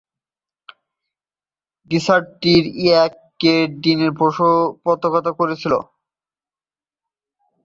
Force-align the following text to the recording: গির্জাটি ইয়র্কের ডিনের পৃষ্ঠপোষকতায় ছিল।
গির্জাটি 1.91 2.53
ইয়র্কের 2.83 3.63
ডিনের 3.81 4.11
পৃষ্ঠপোষকতায় 4.17 5.59
ছিল। 5.61 5.73